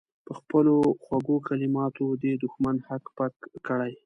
په 0.25 0.31
خپلو 0.39 0.75
خوږو 1.03 1.35
کلماتو 1.47 2.05
دې 2.21 2.33
دښمن 2.43 2.75
هک 2.87 3.03
پک 3.17 3.33
کړي. 3.67 3.93